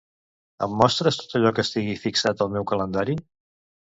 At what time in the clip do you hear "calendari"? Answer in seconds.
2.71-3.19